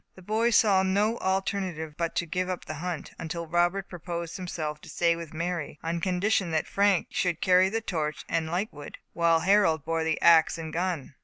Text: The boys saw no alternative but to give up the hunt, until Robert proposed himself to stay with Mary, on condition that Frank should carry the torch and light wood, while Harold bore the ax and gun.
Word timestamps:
The 0.15 0.23
boys 0.23 0.55
saw 0.55 0.81
no 0.81 1.19
alternative 1.19 1.93
but 1.95 2.15
to 2.15 2.25
give 2.25 2.49
up 2.49 2.65
the 2.65 2.73
hunt, 2.81 3.11
until 3.19 3.45
Robert 3.45 3.87
proposed 3.87 4.35
himself 4.35 4.81
to 4.81 4.89
stay 4.89 5.15
with 5.15 5.31
Mary, 5.31 5.77
on 5.83 6.01
condition 6.01 6.49
that 6.49 6.65
Frank 6.65 7.09
should 7.11 7.39
carry 7.39 7.69
the 7.69 7.81
torch 7.81 8.25
and 8.27 8.47
light 8.51 8.73
wood, 8.73 8.97
while 9.13 9.41
Harold 9.41 9.85
bore 9.85 10.03
the 10.03 10.19
ax 10.19 10.57
and 10.57 10.73
gun. 10.73 11.13